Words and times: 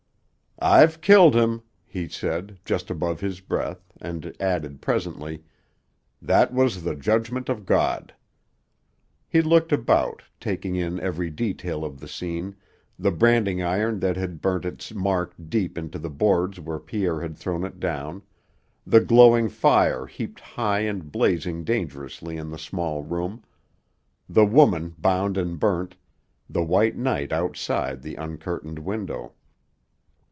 "I've 0.63 1.01
killed 1.01 1.33
him!" 1.33 1.63
he 1.87 2.07
said, 2.07 2.59
just 2.63 2.91
above 2.91 3.19
his 3.19 3.39
breath, 3.39 3.91
and 3.99 4.31
added 4.39 4.79
presently, 4.79 5.43
"That 6.21 6.53
was 6.53 6.83
the 6.83 6.93
judgment 6.93 7.49
of 7.49 7.65
God." 7.65 8.13
He 9.27 9.41
looked 9.41 9.71
about, 9.71 10.21
taking 10.39 10.75
in 10.75 10.99
every 10.99 11.31
detail 11.31 11.83
of 11.83 11.99
the 11.99 12.07
scene, 12.07 12.55
the 12.99 13.09
branding 13.09 13.63
iron 13.63 13.99
that 14.01 14.17
had 14.17 14.39
burnt 14.39 14.63
its 14.63 14.93
mark 14.93 15.33
deep 15.49 15.79
into 15.79 15.97
the 15.97 16.11
boards 16.11 16.59
where 16.59 16.77
Pierre 16.77 17.21
had 17.21 17.35
thrown 17.35 17.63
it 17.63 17.79
down, 17.79 18.21
the 18.85 19.01
glowing 19.01 19.49
fire 19.49 20.05
heaped 20.05 20.39
high 20.39 20.81
and 20.81 21.11
blazing 21.11 21.63
dangerously 21.63 22.37
in 22.37 22.51
the 22.51 22.59
small 22.59 23.01
room, 23.03 23.41
the 24.29 24.45
woman 24.45 24.93
bound 24.99 25.37
and 25.39 25.59
burnt, 25.59 25.95
the 26.47 26.63
white 26.63 26.95
night 26.97 27.33
outside 27.33 28.03
the 28.03 28.13
uncurtained 28.15 28.77
window. 28.77 29.33